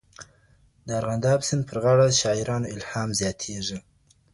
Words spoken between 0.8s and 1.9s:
د ارغنداب سیند پر